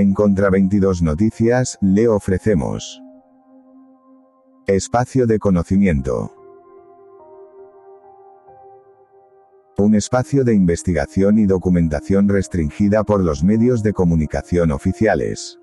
[0.00, 3.02] En Contra 22 Noticias, le ofrecemos
[4.68, 6.32] Espacio de conocimiento.
[9.76, 15.58] Un espacio de investigación y documentación restringida por los medios de comunicación oficiales.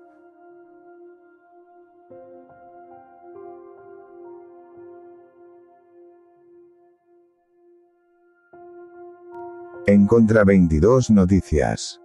[9.86, 12.02] En Contra 22 Noticias.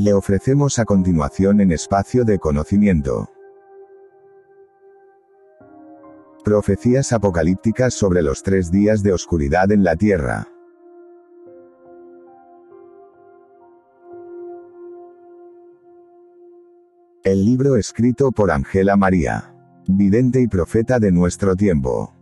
[0.00, 3.28] Le ofrecemos a continuación en espacio de conocimiento.
[6.44, 10.46] Profecías apocalípticas sobre los tres días de oscuridad en la tierra.
[17.24, 19.52] El libro escrito por Angela María,
[19.88, 22.17] vidente y profeta de nuestro tiempo.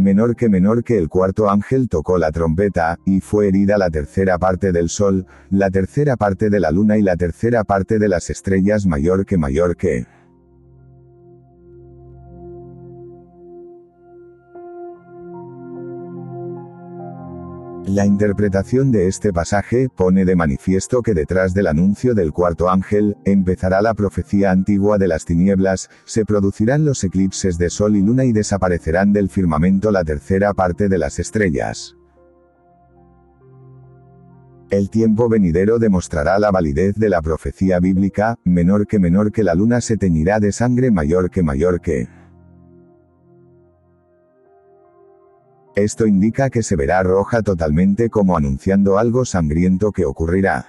[0.00, 4.38] Menor que menor que el cuarto ángel tocó la trompeta, y fue herida la tercera
[4.38, 8.30] parte del sol, la tercera parte de la luna y la tercera parte de las
[8.30, 10.06] estrellas mayor que mayor que.
[17.92, 23.16] La interpretación de este pasaje pone de manifiesto que detrás del anuncio del cuarto ángel,
[23.24, 28.24] empezará la profecía antigua de las tinieblas, se producirán los eclipses de sol y luna
[28.24, 31.96] y desaparecerán del firmamento la tercera parte de las estrellas.
[34.70, 39.56] El tiempo venidero demostrará la validez de la profecía bíblica, menor que menor que la
[39.56, 42.19] luna se teñirá de sangre mayor que mayor que.
[45.76, 50.66] Esto indica que se verá roja totalmente como anunciando algo sangriento que ocurrirá.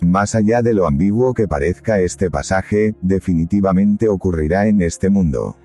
[0.00, 5.56] Más allá de lo ambiguo que parezca este pasaje, definitivamente ocurrirá en este mundo.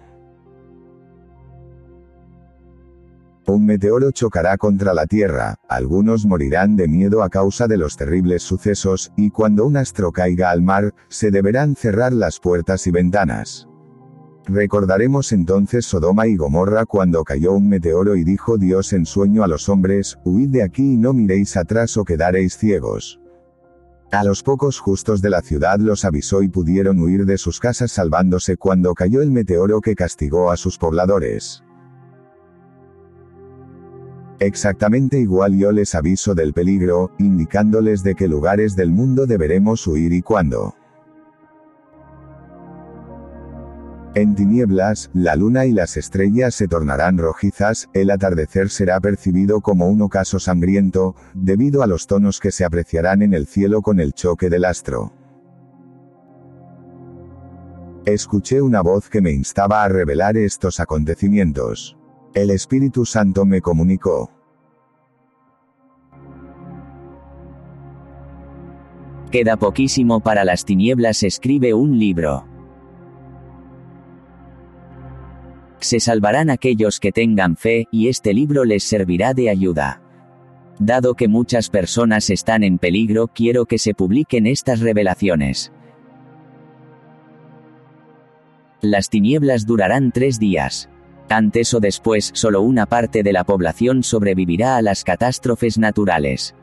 [3.46, 8.44] Un meteoro chocará contra la Tierra, algunos morirán de miedo a causa de los terribles
[8.44, 13.68] sucesos, y cuando un astro caiga al mar, se deberán cerrar las puertas y ventanas.
[14.54, 19.48] Recordaremos entonces Sodoma y Gomorra cuando cayó un meteoro y dijo Dios en sueño a
[19.48, 23.22] los hombres, huid de aquí y no miréis atrás o quedaréis ciegos.
[24.12, 27.94] A los pocos justos de la ciudad los avisó y pudieron huir de sus casas
[27.94, 31.64] salvándose cuando cayó el meteoro que castigó a sus pobladores.
[34.40, 40.12] Exactamente igual yo les aviso del peligro, indicándoles de qué lugares del mundo deberemos huir
[40.12, 40.76] y cuándo.
[44.14, 49.88] En tinieblas, la luna y las estrellas se tornarán rojizas, el atardecer será percibido como
[49.88, 54.12] un ocaso sangriento, debido a los tonos que se apreciarán en el cielo con el
[54.12, 55.14] choque del astro.
[58.04, 61.98] Escuché una voz que me instaba a revelar estos acontecimientos.
[62.34, 64.30] El Espíritu Santo me comunicó.
[69.32, 72.51] Queda poquísimo para las tinieblas escribe un libro.
[75.82, 80.02] Se salvarán aquellos que tengan fe, y este libro les servirá de ayuda.
[80.80, 85.72] Dado que muchas personas están en peligro, quiero que se publiquen estas revelaciones.
[88.82, 90.88] Las tinieblas durarán tres días.
[91.30, 96.56] Antes o después, solo una parte de la población sobrevivirá a las catástrofes naturales.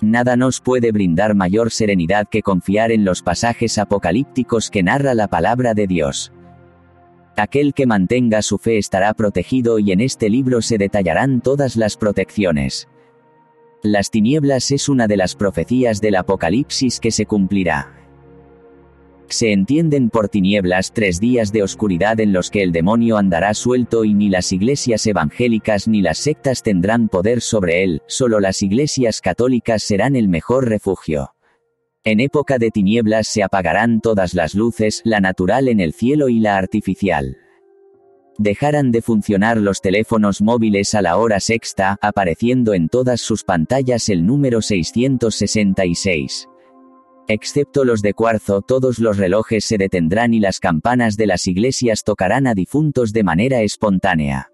[0.00, 5.28] Nada nos puede brindar mayor serenidad que confiar en los pasajes apocalípticos que narra la
[5.28, 6.32] palabra de Dios.
[7.36, 11.96] Aquel que mantenga su fe estará protegido y en este libro se detallarán todas las
[11.96, 12.88] protecciones.
[13.82, 18.05] Las tinieblas es una de las profecías del Apocalipsis que se cumplirá.
[19.28, 24.04] Se entienden por tinieblas tres días de oscuridad en los que el demonio andará suelto
[24.04, 29.20] y ni las iglesias evangélicas ni las sectas tendrán poder sobre él, solo las iglesias
[29.20, 31.32] católicas serán el mejor refugio.
[32.04, 36.38] En época de tinieblas se apagarán todas las luces, la natural en el cielo y
[36.38, 37.36] la artificial.
[38.38, 44.08] Dejaran de funcionar los teléfonos móviles a la hora sexta, apareciendo en todas sus pantallas
[44.08, 46.48] el número 666.
[47.28, 52.04] Excepto los de cuarzo, todos los relojes se detendrán y las campanas de las iglesias
[52.04, 54.52] tocarán a difuntos de manera espontánea.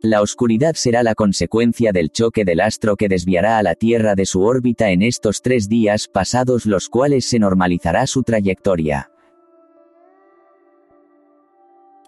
[0.00, 4.26] La oscuridad será la consecuencia del choque del astro que desviará a la Tierra de
[4.26, 9.12] su órbita en estos tres días pasados los cuales se normalizará su trayectoria.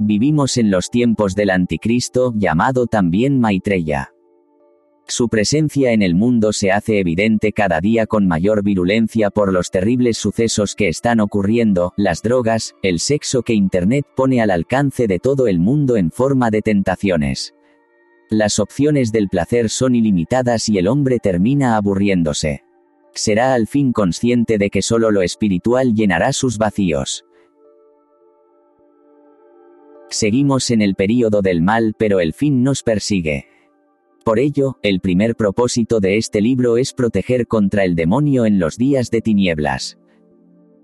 [0.00, 4.13] Vivimos en los tiempos del anticristo, llamado también Maitreya.
[5.06, 9.70] Su presencia en el mundo se hace evidente cada día con mayor virulencia por los
[9.70, 15.18] terribles sucesos que están ocurriendo, las drogas, el sexo que Internet pone al alcance de
[15.18, 17.54] todo el mundo en forma de tentaciones.
[18.30, 22.64] Las opciones del placer son ilimitadas y el hombre termina aburriéndose.
[23.12, 27.26] Será al fin consciente de que solo lo espiritual llenará sus vacíos.
[30.08, 33.53] Seguimos en el período del mal pero el fin nos persigue.
[34.24, 38.78] Por ello, el primer propósito de este libro es proteger contra el demonio en los
[38.78, 39.98] días de tinieblas.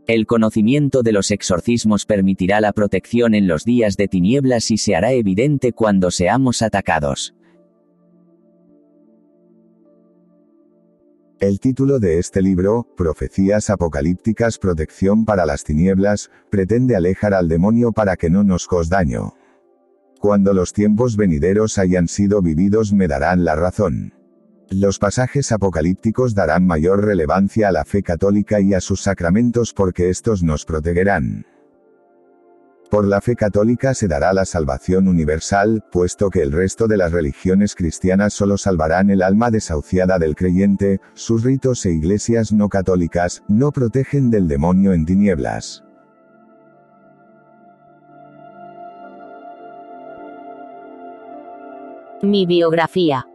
[0.07, 4.95] El conocimiento de los exorcismos permitirá la protección en los días de tinieblas y se
[4.95, 7.35] hará evidente cuando seamos atacados.
[11.39, 17.93] El título de este libro, Profecías Apocalípticas Protección para las Tinieblas, pretende alejar al demonio
[17.93, 19.33] para que no nos cos daño.
[20.21, 24.13] Cuando los tiempos venideros hayan sido vividos me darán la razón.
[24.69, 30.11] Los pasajes apocalípticos darán mayor relevancia a la fe católica y a sus sacramentos porque
[30.11, 31.47] estos nos protegerán.
[32.91, 37.13] Por la fe católica se dará la salvación universal, puesto que el resto de las
[37.13, 43.43] religiones cristianas solo salvarán el alma desahuciada del creyente, sus ritos e iglesias no católicas,
[43.49, 45.83] no protegen del demonio en tinieblas.
[52.23, 53.27] Mi biografía.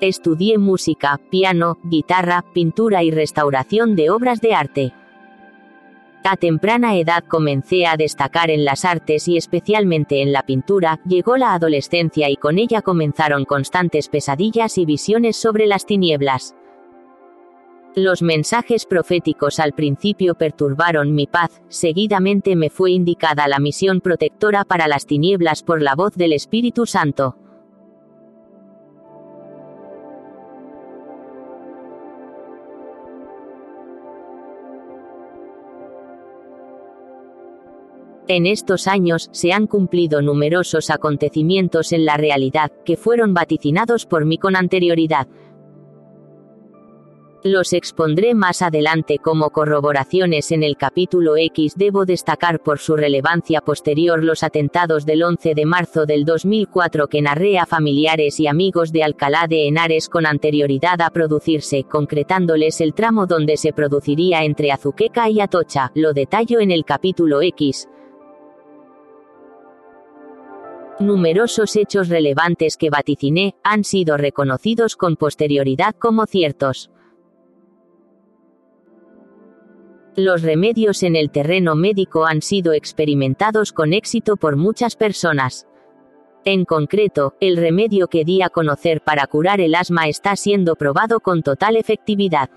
[0.00, 4.92] Estudié música, piano, guitarra, pintura y restauración de obras de arte.
[6.22, 11.36] A temprana edad comencé a destacar en las artes y especialmente en la pintura, llegó
[11.36, 16.54] la adolescencia y con ella comenzaron constantes pesadillas y visiones sobre las tinieblas.
[17.96, 24.64] Los mensajes proféticos al principio perturbaron mi paz, seguidamente me fue indicada la misión protectora
[24.64, 27.36] para las tinieblas por la voz del Espíritu Santo.
[38.28, 44.24] En estos años se han cumplido numerosos acontecimientos en la realidad, que fueron vaticinados por
[44.24, 45.26] mí con anterioridad.
[47.42, 51.72] Los expondré más adelante como corroboraciones en el capítulo X.
[51.74, 57.22] Debo destacar por su relevancia posterior los atentados del 11 de marzo del 2004 que
[57.22, 62.92] narré a familiares y amigos de Alcalá de Henares con anterioridad a producirse, concretándoles el
[62.92, 67.88] tramo donde se produciría entre Azuqueca y Atocha, lo detallo en el capítulo X.
[70.98, 76.90] Numerosos hechos relevantes que vaticiné han sido reconocidos con posterioridad como ciertos.
[80.16, 85.68] Los remedios en el terreno médico han sido experimentados con éxito por muchas personas.
[86.44, 91.20] En concreto, el remedio que di a conocer para curar el asma está siendo probado
[91.20, 92.50] con total efectividad.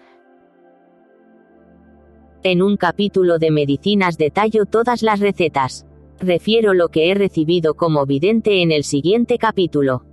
[2.41, 5.85] En un capítulo de medicinas detallo todas las recetas.
[6.19, 10.05] Refiero lo que he recibido como vidente en el siguiente capítulo.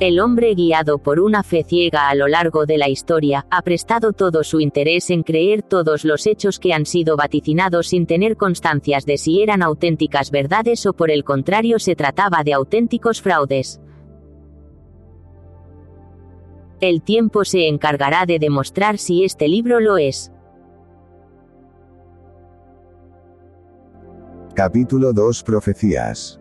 [0.00, 4.12] El hombre guiado por una fe ciega a lo largo de la historia, ha prestado
[4.12, 9.06] todo su interés en creer todos los hechos que han sido vaticinados sin tener constancias
[9.06, 13.80] de si eran auténticas verdades o por el contrario se trataba de auténticos fraudes.
[16.80, 20.30] El tiempo se encargará de demostrar si este libro lo es.
[24.54, 26.38] Capítulo 2 Profecías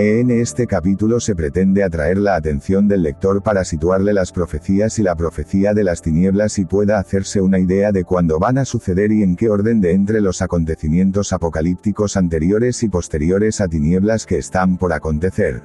[0.00, 5.02] En este capítulo se pretende atraer la atención del lector para situarle las profecías y
[5.02, 9.10] la profecía de las tinieblas y pueda hacerse una idea de cuándo van a suceder
[9.10, 14.38] y en qué orden de entre los acontecimientos apocalípticos anteriores y posteriores a tinieblas que
[14.38, 15.62] están por acontecer.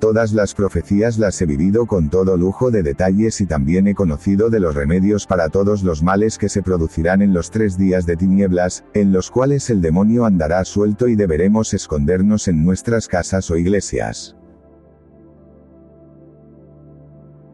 [0.00, 4.48] Todas las profecías las he vivido con todo lujo de detalles y también he conocido
[4.48, 8.16] de los remedios para todos los males que se producirán en los tres días de
[8.16, 13.56] tinieblas, en los cuales el demonio andará suelto y deberemos escondernos en nuestras casas o
[13.56, 14.36] iglesias.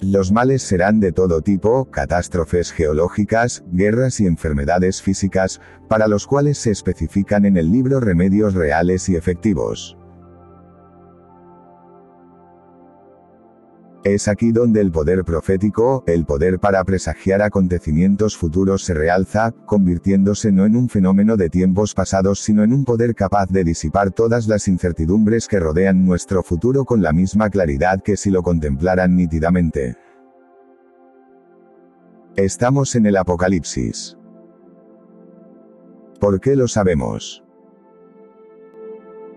[0.02, 6.58] Los males serán de todo tipo, catástrofes geológicas, guerras y enfermedades físicas, para los cuales
[6.58, 9.96] se especifican en el libro remedios reales y efectivos.
[14.04, 20.52] Es aquí donde el poder profético, el poder para presagiar acontecimientos futuros se realza, convirtiéndose
[20.52, 24.46] no en un fenómeno de tiempos pasados sino en un poder capaz de disipar todas
[24.46, 29.96] las incertidumbres que rodean nuestro futuro con la misma claridad que si lo contemplaran nítidamente.
[32.36, 34.18] Estamos en el Apocalipsis.
[36.20, 37.42] ¿Por qué lo sabemos?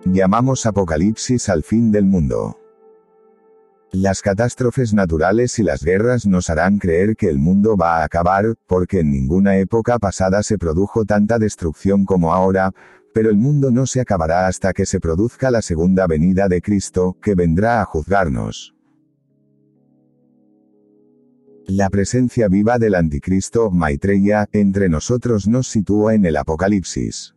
[0.03, 2.57] Llamamos Apocalipsis al fin del mundo.
[3.93, 8.55] Las catástrofes naturales y las guerras nos harán creer que el mundo va a acabar,
[8.67, 12.73] porque en ninguna época pasada se produjo tanta destrucción como ahora,
[13.13, 17.15] pero el mundo no se acabará hasta que se produzca la segunda venida de Cristo,
[17.21, 18.75] que vendrá a juzgarnos.
[21.65, 27.36] La presencia viva del anticristo, Maitreya, entre nosotros nos sitúa en el Apocalipsis.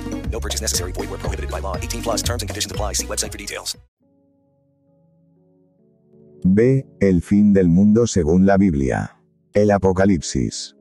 [0.41, 0.91] Purchase necessary.
[0.93, 1.77] Void where prohibited by law.
[1.77, 2.93] 18 plus terms and conditions apply.
[2.93, 3.77] See website for details.
[6.43, 6.85] B.
[6.99, 9.17] El fin del mundo según la Biblia.
[9.53, 10.75] El Apocalipsis.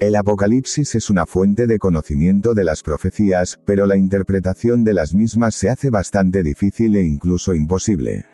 [0.00, 5.12] El Apocalipsis es una fuente de conocimiento de las profecías, pero la interpretación de las
[5.12, 8.24] mismas se hace bastante difícil e incluso imposible.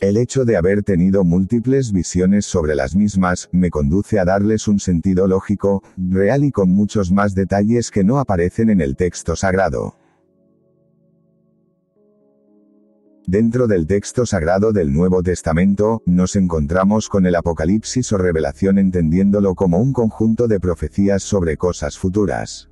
[0.00, 4.80] El hecho de haber tenido múltiples visiones sobre las mismas, me conduce a darles un
[4.80, 9.94] sentido lógico, real y con muchos más detalles que no aparecen en el texto sagrado.
[13.26, 19.54] Dentro del texto sagrado del Nuevo Testamento, nos encontramos con el Apocalipsis o revelación entendiéndolo
[19.54, 22.69] como un conjunto de profecías sobre cosas futuras.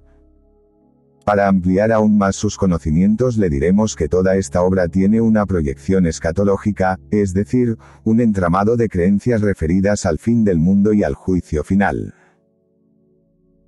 [1.29, 6.07] Para ampliar aún más sus conocimientos le diremos que toda esta obra tiene una proyección
[6.07, 11.65] escatológica, es decir, un entramado de creencias referidas al fin del mundo y al juicio
[11.65, 12.15] final.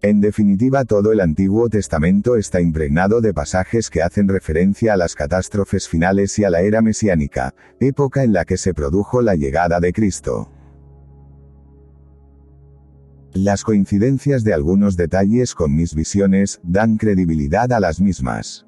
[0.01, 5.15] En definitiva, todo el Antiguo Testamento está impregnado de pasajes que hacen referencia a las
[5.15, 9.81] catástrofes finales y a la era mesiánica, época en la que se produjo la llegada
[9.81, 10.51] de Cristo.
[13.33, 18.67] Las coincidencias de algunos detalles con mis visiones dan credibilidad a las mismas.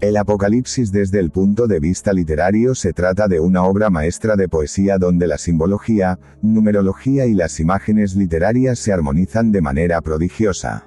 [0.00, 4.48] El Apocalipsis desde el punto de vista literario se trata de una obra maestra de
[4.48, 10.86] poesía donde la simbología, numerología y las imágenes literarias se armonizan de manera prodigiosa.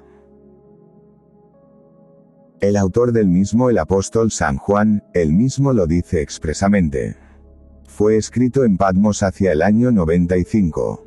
[2.60, 7.23] El autor del mismo el apóstol San Juan, él mismo lo dice expresamente.
[7.96, 11.06] Fue escrito en Patmos hacia el año 95.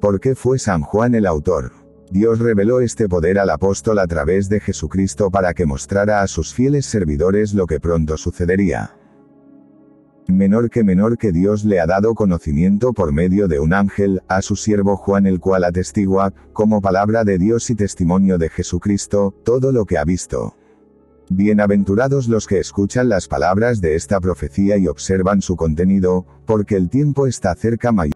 [0.00, 1.70] ¿Por qué fue San Juan el autor?
[2.10, 6.52] Dios reveló este poder al apóstol a través de Jesucristo para que mostrara a sus
[6.52, 8.96] fieles servidores lo que pronto sucedería.
[10.26, 14.42] Menor que menor que Dios le ha dado conocimiento por medio de un ángel, a
[14.42, 19.70] su siervo Juan el cual atestigua, como palabra de Dios y testimonio de Jesucristo, todo
[19.70, 20.56] lo que ha visto.
[21.30, 26.90] Bienaventurados los que escuchan las palabras de esta profecía y observan su contenido, porque el
[26.90, 28.14] tiempo está cerca mayor.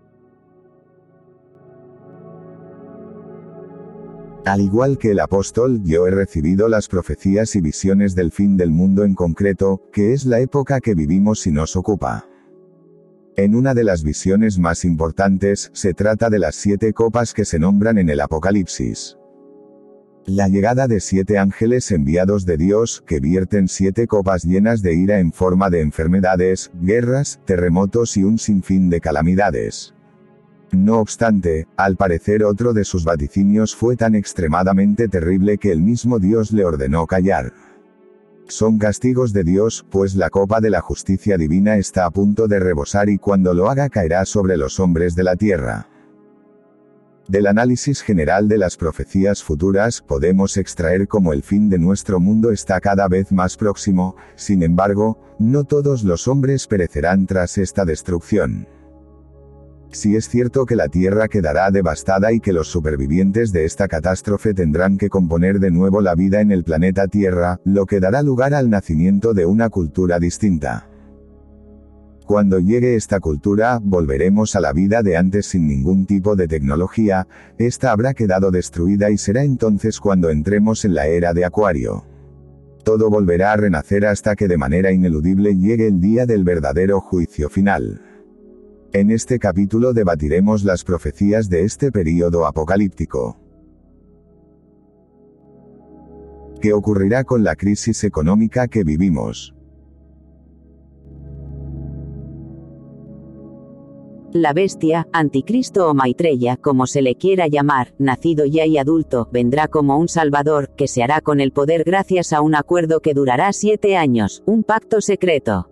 [4.45, 8.71] Al igual que el apóstol, yo he recibido las profecías y visiones del fin del
[8.71, 12.27] mundo en concreto, que es la época que vivimos y nos ocupa.
[13.37, 17.59] En una de las visiones más importantes, se trata de las siete copas que se
[17.59, 19.18] nombran en el Apocalipsis.
[20.29, 25.21] La llegada de siete ángeles enviados de Dios, que vierten siete copas llenas de ira
[25.21, 29.95] en forma de enfermedades, guerras, terremotos y un sinfín de calamidades.
[30.71, 36.19] No obstante, al parecer otro de sus vaticinios fue tan extremadamente terrible que el mismo
[36.19, 37.55] Dios le ordenó callar.
[38.49, 42.61] Son castigos de Dios, pues la copa de la justicia divina está a punto de
[42.61, 45.89] rebosar y cuando lo haga caerá sobre los hombres de la tierra.
[47.29, 52.51] Del análisis general de las profecías futuras podemos extraer cómo el fin de nuestro mundo
[52.53, 58.67] está cada vez más próximo, sin embargo, no todos los hombres perecerán tras esta destrucción.
[59.93, 64.55] Si es cierto que la Tierra quedará devastada y que los supervivientes de esta catástrofe
[64.55, 68.55] tendrán que componer de nuevo la vida en el planeta Tierra, lo que dará lugar
[68.55, 70.89] al nacimiento de una cultura distinta.
[72.29, 77.27] Cuando llegue esta cultura, volveremos a la vida de antes sin ningún tipo de tecnología,
[77.57, 82.05] esta habrá quedado destruida y será entonces cuando entremos en la era de Acuario.
[82.85, 87.49] Todo volverá a renacer hasta que de manera ineludible llegue el día del verdadero juicio
[87.49, 88.03] final.
[88.93, 93.39] En este capítulo debatiremos las profecías de este período apocalíptico.
[96.61, 99.55] ¿Qué ocurrirá con la crisis económica que vivimos?
[104.33, 109.69] La bestia, anticristo o Maitreya, como se le quiera llamar, nacido ya y adulto, vendrá
[109.69, 113.53] como un salvador, que se hará con el poder gracias a un acuerdo que durará
[113.53, 115.71] siete años, un pacto secreto.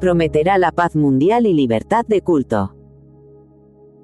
[0.00, 2.75] Prometerá la paz mundial y libertad de culto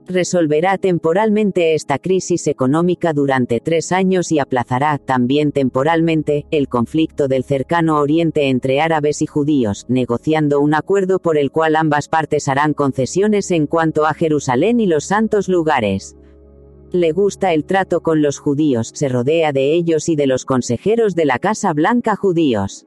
[0.07, 7.45] resolverá temporalmente esta crisis económica durante tres años y aplazará, también temporalmente, el conflicto del
[7.45, 12.75] cercano Oriente entre árabes y judíos, negociando un acuerdo por el cual ambas partes harán
[12.75, 16.17] concesiones en cuanto a Jerusalén y los santos lugares.
[16.93, 21.15] Le gusta el trato con los judíos, se rodea de ellos y de los consejeros
[21.15, 22.87] de la Casa Blanca judíos.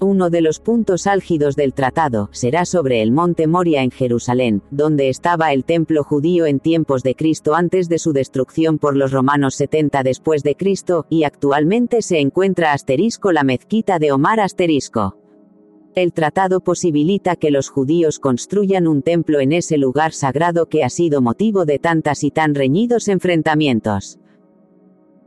[0.00, 5.08] Uno de los puntos álgidos del tratado será sobre el monte Moria en Jerusalén, donde
[5.08, 9.56] estaba el templo judío en tiempos de Cristo antes de su destrucción por los romanos
[9.56, 15.16] 70 después de Cristo, y actualmente se encuentra asterisco la mezquita de Omar asterisco.
[15.96, 20.90] El tratado posibilita que los judíos construyan un templo en ese lugar sagrado que ha
[20.90, 24.20] sido motivo de tantas y tan reñidos enfrentamientos.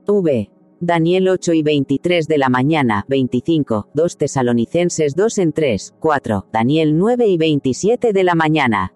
[0.08, 0.50] V.
[0.84, 6.98] Daniel 8 y 23 de la mañana, 25, 2 Tesalonicenses 2 en 3, 4, Daniel
[6.98, 8.92] 9 y 27 de la mañana.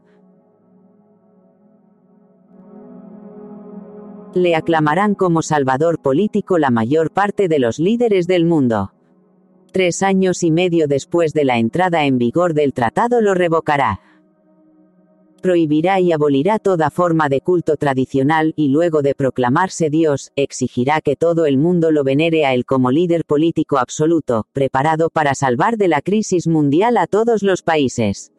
[4.33, 8.91] Le aclamarán como salvador político la mayor parte de los líderes del mundo.
[9.71, 13.99] Tres años y medio después de la entrada en vigor del tratado lo revocará
[15.41, 21.15] prohibirá y abolirá toda forma de culto tradicional y luego de proclamarse Dios, exigirá que
[21.15, 25.87] todo el mundo lo venere a él como líder político absoluto, preparado para salvar de
[25.87, 28.31] la crisis mundial a todos los países.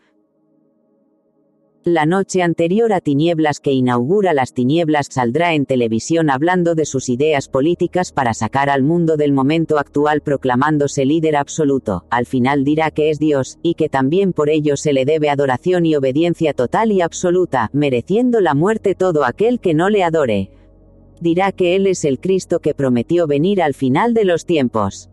[1.89, 7.09] La noche anterior a Tinieblas que inaugura las tinieblas saldrá en televisión hablando de sus
[7.09, 12.91] ideas políticas para sacar al mundo del momento actual proclamándose líder absoluto, al final dirá
[12.91, 16.91] que es Dios, y que también por ello se le debe adoración y obediencia total
[16.91, 20.51] y absoluta, mereciendo la muerte todo aquel que no le adore.
[21.21, 25.09] Dirá que Él es el Cristo que prometió venir al final de los tiempos.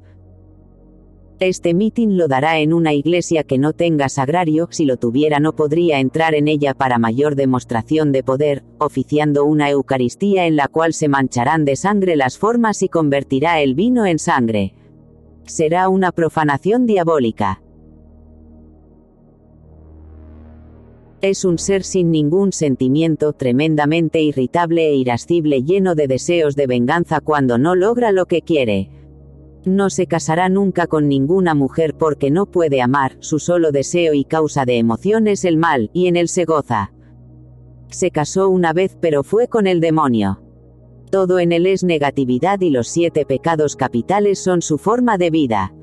[1.39, 5.55] Este mitin lo dará en una iglesia que no tenga sagrario, si lo tuviera no
[5.55, 10.93] podría entrar en ella para mayor demostración de poder, oficiando una Eucaristía en la cual
[10.93, 14.75] se mancharán de sangre las formas y convertirá el vino en sangre.
[15.45, 17.61] Será una profanación diabólica.
[21.21, 27.21] Es un ser sin ningún sentimiento, tremendamente irritable e irascible, lleno de deseos de venganza
[27.21, 28.89] cuando no logra lo que quiere.
[29.65, 34.25] No se casará nunca con ninguna mujer porque no puede amar, su solo deseo y
[34.25, 36.91] causa de emoción es el mal, y en él se goza.
[37.87, 40.41] Se casó una vez pero fue con el demonio.
[41.11, 45.73] Todo en él es negatividad y los siete pecados capitales son su forma de vida.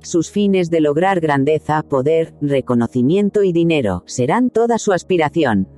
[0.00, 5.68] Sus fines de lograr grandeza, poder, reconocimiento y dinero serán toda su aspiración.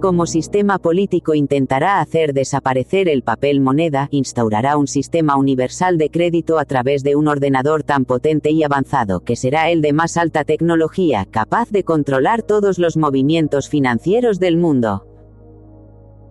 [0.00, 6.58] Como sistema político intentará hacer desaparecer el papel moneda, instaurará un sistema universal de crédito
[6.58, 10.44] a través de un ordenador tan potente y avanzado que será el de más alta
[10.44, 15.06] tecnología, capaz de controlar todos los movimientos financieros del mundo.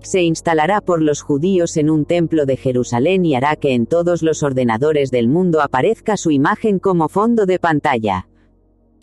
[0.01, 4.21] Se instalará por los judíos en un templo de Jerusalén y hará que en todos
[4.21, 8.28] los ordenadores del mundo aparezca su imagen como fondo de pantalla.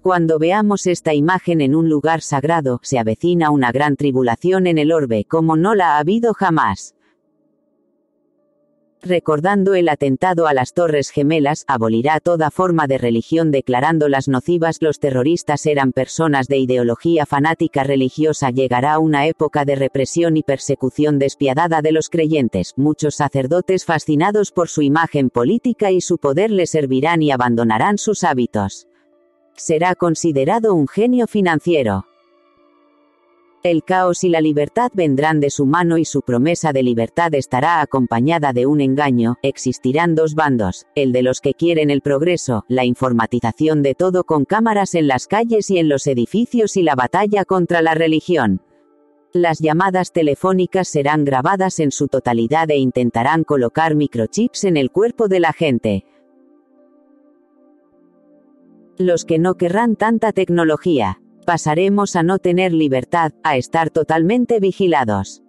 [0.03, 4.91] Cuando veamos esta imagen en un lugar sagrado, se avecina una gran tribulación en el
[4.91, 6.97] orbe como no la ha habido jamás.
[9.01, 14.79] Recordando el atentado a las Torres Gemelas, abolirá toda forma de religión declarándolas nocivas.
[14.81, 18.51] Los terroristas eran personas de ideología fanática religiosa.
[18.51, 22.75] Llegará una época de represión y persecución despiadada de los creyentes.
[22.77, 28.25] Muchos sacerdotes fascinados por su imagen política y su poder le servirán y abandonarán sus
[28.25, 28.89] hábitos
[29.57, 32.07] será considerado un genio financiero.
[33.65, 37.81] El caos y la libertad vendrán de su mano y su promesa de libertad estará
[37.81, 42.85] acompañada de un engaño, existirán dos bandos, el de los que quieren el progreso, la
[42.85, 47.45] informatización de todo con cámaras en las calles y en los edificios y la batalla
[47.45, 48.63] contra la religión.
[49.33, 55.29] Las llamadas telefónicas serán grabadas en su totalidad e intentarán colocar microchips en el cuerpo
[55.29, 56.05] de la gente.
[58.99, 65.43] Los que no querrán tanta tecnología, pasaremos a no tener libertad, a estar totalmente vigilados.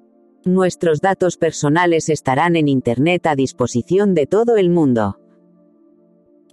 [0.46, 5.20] Nuestros datos personales estarán en Internet a disposición de todo el mundo.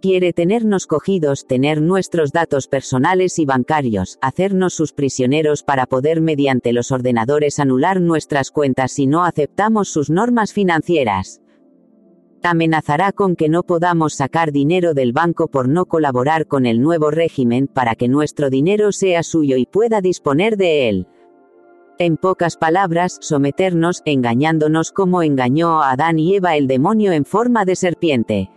[0.00, 6.72] Quiere tenernos cogidos, tener nuestros datos personales y bancarios, hacernos sus prisioneros para poder mediante
[6.72, 11.39] los ordenadores anular nuestras cuentas si no aceptamos sus normas financieras.
[12.42, 17.10] Amenazará con que no podamos sacar dinero del banco por no colaborar con el nuevo
[17.10, 21.06] régimen para que nuestro dinero sea suyo y pueda disponer de él.
[21.98, 27.66] En pocas palabras, someternos, engañándonos como engañó a Adán y Eva el demonio en forma
[27.66, 28.50] de serpiente.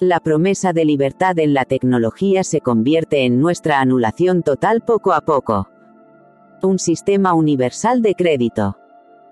[0.00, 5.20] La promesa de libertad en la tecnología se convierte en nuestra anulación total poco a
[5.20, 5.68] poco.
[6.62, 8.76] Un sistema universal de crédito.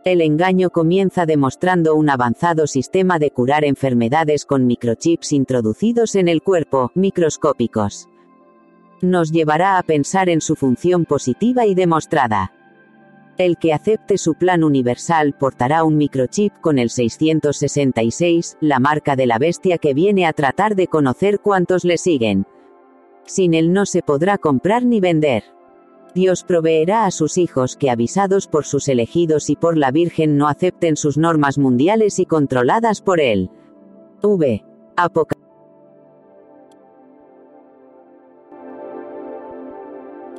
[0.05, 6.43] El engaño comienza demostrando un avanzado sistema de curar enfermedades con microchips introducidos en el
[6.43, 8.09] cuerpo, microscópicos.
[9.01, 12.53] Nos llevará a pensar en su función positiva y demostrada.
[13.39, 19.27] El que acepte su plan universal portará un microchip con el 666, la marca de
[19.27, 22.45] la bestia que viene a tratar de conocer cuántos le siguen.
[23.25, 25.45] Sin él no se podrá comprar ni vender.
[26.15, 30.49] Dios proveerá a sus hijos que avisados por sus elegidos y por la Virgen no
[30.49, 33.51] acepten sus normas mundiales y controladas por él.
[34.23, 34.65] V.
[34.97, 35.43] Apocalipsis.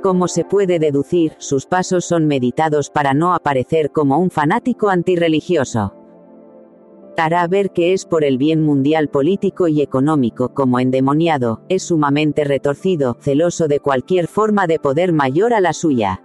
[0.03, 6.02] Como se puede deducir, sus pasos son meditados para no aparecer como un fanático antirreligioso.
[7.17, 12.43] Hará ver que es por el bien mundial político y económico como endemoniado, es sumamente
[12.43, 16.21] retorcido, celoso de cualquier forma de poder mayor a la suya.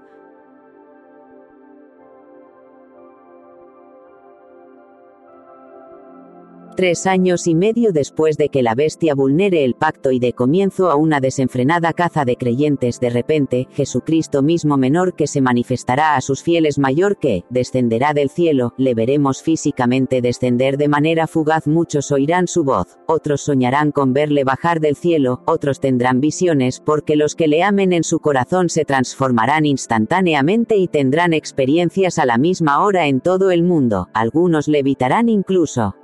[6.78, 10.92] Tres años y medio después de que la bestia vulnere el pacto y de comienzo
[10.92, 16.20] a una desenfrenada caza de creyentes de repente, Jesucristo mismo menor que se manifestará a
[16.20, 22.12] sus fieles mayor que, descenderá del cielo, le veremos físicamente descender de manera fugaz muchos
[22.12, 27.34] oirán su voz, otros soñarán con verle bajar del cielo, otros tendrán visiones porque los
[27.34, 32.84] que le amen en su corazón se transformarán instantáneamente y tendrán experiencias a la misma
[32.84, 35.96] hora en todo el mundo, algunos le evitarán incluso.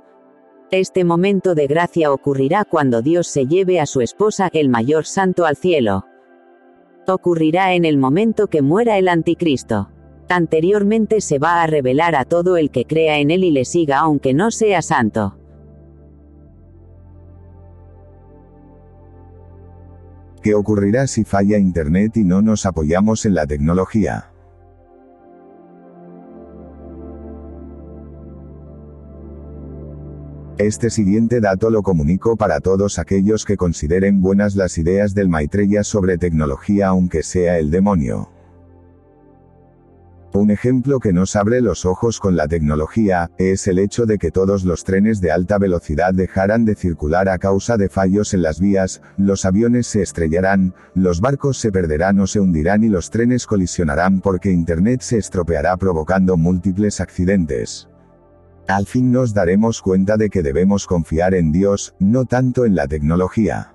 [0.71, 5.45] Este momento de gracia ocurrirá cuando Dios se lleve a su esposa, el mayor santo,
[5.45, 6.05] al cielo.
[7.07, 9.91] Ocurrirá en el momento que muera el anticristo.
[10.27, 13.99] Anteriormente se va a revelar a todo el que crea en él y le siga
[13.99, 15.37] aunque no sea santo.
[20.41, 24.31] ¿Qué ocurrirá si falla Internet y no nos apoyamos en la tecnología?
[30.57, 35.83] Este siguiente dato lo comunico para todos aquellos que consideren buenas las ideas del Maitreya
[35.83, 38.29] sobre tecnología aunque sea el demonio.
[40.31, 44.31] Un ejemplo que nos abre los ojos con la tecnología, es el hecho de que
[44.31, 48.61] todos los trenes de alta velocidad dejarán de circular a causa de fallos en las
[48.61, 53.45] vías, los aviones se estrellarán, los barcos se perderán o se hundirán y los trenes
[53.45, 57.89] colisionarán porque Internet se estropeará provocando múltiples accidentes.
[58.67, 62.87] Al fin nos daremos cuenta de que debemos confiar en Dios, no tanto en la
[62.87, 63.73] tecnología.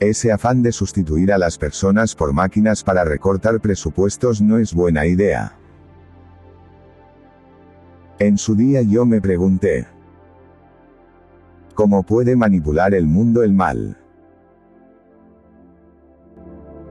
[0.00, 5.06] Ese afán de sustituir a las personas por máquinas para recortar presupuestos no es buena
[5.06, 5.58] idea.
[8.18, 9.86] En su día yo me pregunté,
[11.74, 13.98] ¿cómo puede manipular el mundo el mal?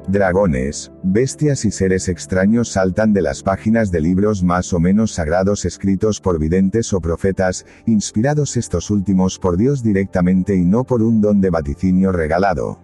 [0.08, 5.66] Dragones, bestias y seres extraños saltan de las páginas de libros más o menos sagrados
[5.66, 11.20] escritos por videntes o profetas, inspirados estos últimos por Dios directamente y no por un
[11.20, 12.80] don de vaticinio regalado.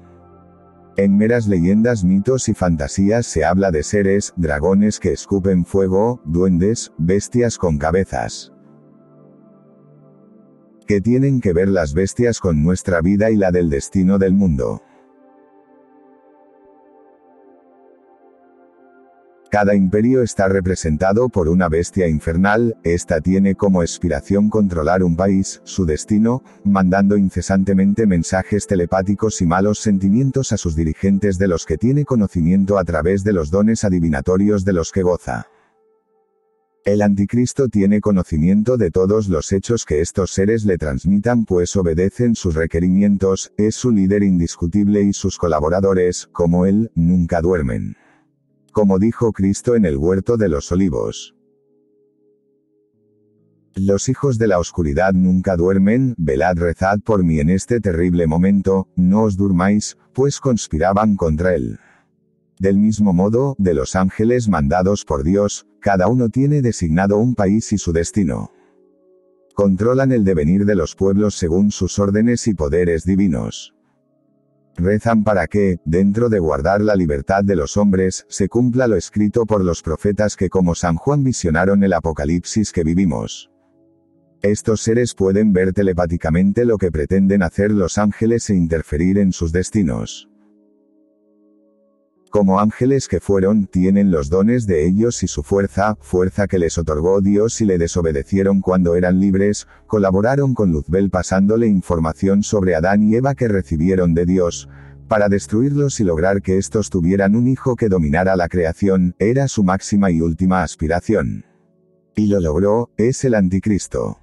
[0.97, 6.91] En meras leyendas, mitos y fantasías se habla de seres, dragones que escupen fuego, duendes,
[6.97, 8.51] bestias con cabezas.
[10.85, 14.81] ¿Qué tienen que ver las bestias con nuestra vida y la del destino del mundo?
[19.53, 25.61] Cada imperio está representado por una bestia infernal, esta tiene como aspiración controlar un país,
[25.63, 31.77] su destino, mandando incesantemente mensajes telepáticos y malos sentimientos a sus dirigentes de los que
[31.77, 35.45] tiene conocimiento a través de los dones adivinatorios de los que goza.
[36.83, 42.33] El anticristo tiene conocimiento de todos los hechos que estos seres le transmitan pues obedecen
[42.33, 47.97] sus requerimientos, es su líder indiscutible y sus colaboradores, como él, nunca duermen.
[48.73, 51.35] Como dijo Cristo en el huerto de los olivos.
[53.75, 58.87] Los hijos de la oscuridad nunca duermen, velad rezad por mí en este terrible momento,
[58.95, 61.77] no os durmáis, pues conspiraban contra él.
[62.57, 67.71] Del mismo modo, de los ángeles mandados por Dios, cada uno tiene designado un país
[67.73, 68.51] y su destino.
[69.53, 73.75] Controlan el devenir de los pueblos según sus órdenes y poderes divinos.
[74.75, 79.45] Rezan para que, dentro de guardar la libertad de los hombres, se cumpla lo escrito
[79.45, 83.51] por los profetas que como San Juan visionaron el apocalipsis que vivimos.
[84.41, 89.53] Estos seres pueden ver telepáticamente lo que pretenden hacer los ángeles e interferir en sus
[89.53, 90.29] destinos.
[92.33, 96.79] Como ángeles que fueron, tienen los dones de ellos y su fuerza, fuerza que les
[96.79, 103.03] otorgó Dios y le desobedecieron cuando eran libres, colaboraron con Luzbel pasándole información sobre Adán
[103.03, 104.67] y Eva que recibieron de Dios,
[105.07, 109.63] para destruirlos y lograr que estos tuvieran un hijo que dominara la creación, era su
[109.63, 111.45] máxima y última aspiración.
[112.15, 114.22] Y lo logró, es el anticristo.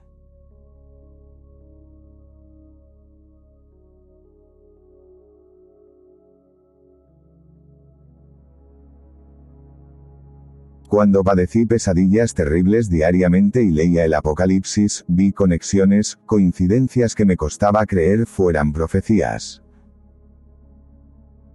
[10.90, 17.86] Cuando padecí pesadillas terribles diariamente y leía el Apocalipsis, vi conexiones, coincidencias que me costaba
[17.86, 19.62] creer fueran profecías.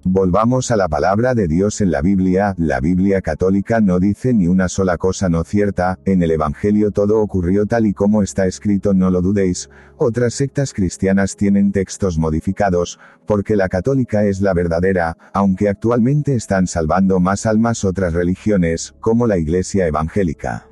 [0.07, 4.45] Volvamos a la palabra de Dios en la Biblia, la Biblia católica no dice ni
[4.45, 8.93] una sola cosa no cierta, en el Evangelio todo ocurrió tal y como está escrito
[8.93, 15.17] no lo dudéis, otras sectas cristianas tienen textos modificados, porque la católica es la verdadera,
[15.33, 20.69] aunque actualmente están salvando más almas otras religiones, como la Iglesia evangélica.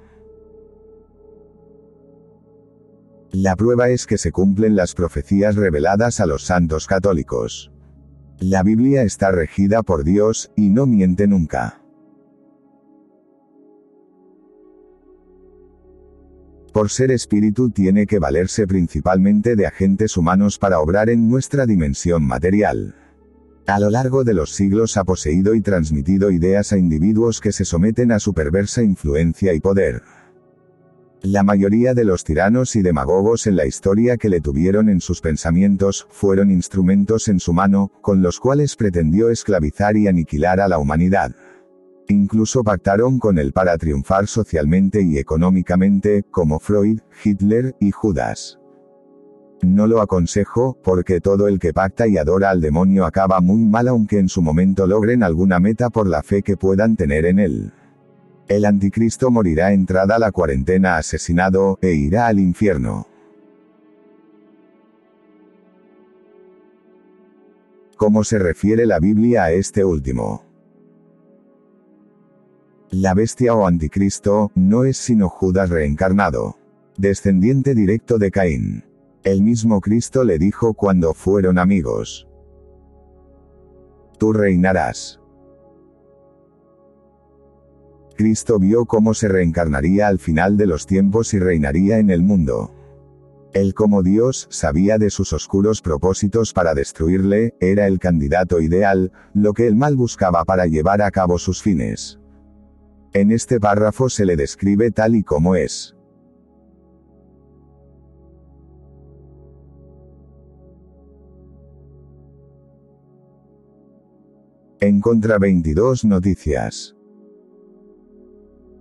[3.32, 7.73] La prueba es que se cumplen las profecías reveladas a los santos católicos.
[8.40, 11.82] La Biblia está regida por Dios, y no miente nunca.
[16.74, 22.26] Por ser espíritu tiene que valerse principalmente de agentes humanos para obrar en nuestra dimensión
[22.26, 22.96] material.
[23.68, 27.64] A lo largo de los siglos ha poseído y transmitido ideas a individuos que se
[27.64, 30.02] someten a su perversa influencia y poder.
[31.26, 35.22] La mayoría de los tiranos y demagogos en la historia que le tuvieron en sus
[35.22, 40.80] pensamientos, fueron instrumentos en su mano, con los cuales pretendió esclavizar y aniquilar a la
[40.80, 41.32] humanidad.
[42.10, 48.60] Incluso pactaron con él para triunfar socialmente y económicamente, como Freud, Hitler y Judas.
[49.62, 53.88] No lo aconsejo, porque todo el que pacta y adora al demonio acaba muy mal
[53.88, 57.72] aunque en su momento logren alguna meta por la fe que puedan tener en él.
[58.48, 63.08] El anticristo morirá entrada la cuarentena asesinado, e irá al infierno.
[67.96, 70.44] ¿Cómo se refiere la Biblia a este último?
[72.92, 76.58] La bestia o anticristo, no es sino Judas reencarnado.
[76.98, 78.84] Descendiente directo de Caín.
[79.24, 82.28] El mismo Cristo le dijo cuando fueron amigos.
[84.20, 85.23] Tú reinarás.
[88.24, 92.72] Cristo vio cómo se reencarnaría al final de los tiempos y reinaría en el mundo.
[93.52, 99.52] Él como Dios, sabía de sus oscuros propósitos para destruirle, era el candidato ideal, lo
[99.52, 102.18] que el mal buscaba para llevar a cabo sus fines.
[103.12, 105.94] En este párrafo se le describe tal y como es.
[114.80, 116.93] En contra 22 noticias.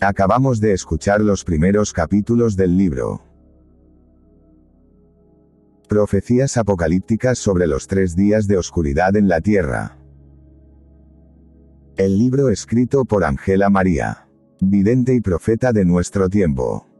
[0.02, 3.22] Acabamos de escuchar los primeros capítulos del libro.
[5.88, 9.96] Profecías apocalípticas sobre los tres días de oscuridad en la tierra.
[11.96, 14.26] El libro escrito por Angela María,
[14.60, 16.91] vidente y profeta de nuestro tiempo.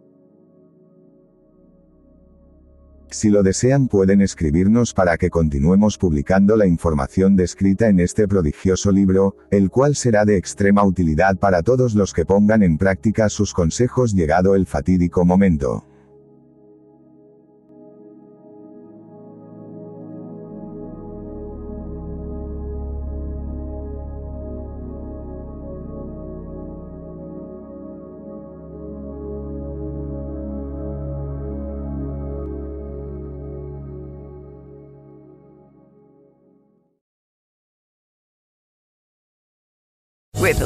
[3.13, 8.91] Si lo desean pueden escribirnos para que continuemos publicando la información descrita en este prodigioso
[8.91, 13.53] libro, el cual será de extrema utilidad para todos los que pongan en práctica sus
[13.53, 15.85] consejos llegado el fatídico momento.